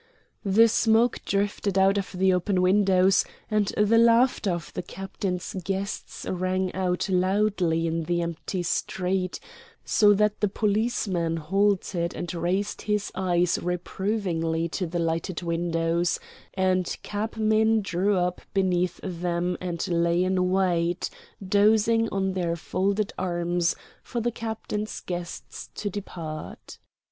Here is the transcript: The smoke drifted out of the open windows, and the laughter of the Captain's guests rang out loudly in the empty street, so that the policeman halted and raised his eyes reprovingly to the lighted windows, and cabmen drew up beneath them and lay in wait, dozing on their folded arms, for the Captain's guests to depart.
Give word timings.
The 0.43 0.67
smoke 0.67 1.19
drifted 1.25 1.77
out 1.77 1.95
of 1.95 2.11
the 2.11 2.33
open 2.33 2.63
windows, 2.63 3.23
and 3.51 3.67
the 3.77 3.99
laughter 3.99 4.49
of 4.49 4.73
the 4.73 4.81
Captain's 4.81 5.53
guests 5.63 6.25
rang 6.27 6.73
out 6.73 7.07
loudly 7.07 7.85
in 7.85 8.05
the 8.05 8.23
empty 8.23 8.63
street, 8.63 9.39
so 9.85 10.11
that 10.15 10.39
the 10.39 10.47
policeman 10.47 11.37
halted 11.37 12.15
and 12.15 12.33
raised 12.33 12.81
his 12.81 13.11
eyes 13.13 13.59
reprovingly 13.61 14.67
to 14.69 14.87
the 14.87 14.97
lighted 14.97 15.43
windows, 15.43 16.19
and 16.55 16.97
cabmen 17.03 17.83
drew 17.83 18.17
up 18.17 18.41
beneath 18.55 18.99
them 19.03 19.55
and 19.61 19.87
lay 19.87 20.23
in 20.23 20.49
wait, 20.49 21.11
dozing 21.47 22.09
on 22.09 22.31
their 22.33 22.55
folded 22.55 23.13
arms, 23.19 23.75
for 24.01 24.19
the 24.19 24.31
Captain's 24.31 24.99
guests 24.99 25.69
to 25.75 25.91
depart. 25.91 26.79